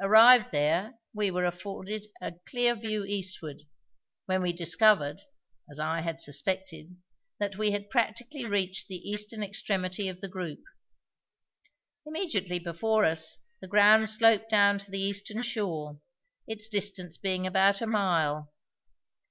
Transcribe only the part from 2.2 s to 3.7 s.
a clear view eastward,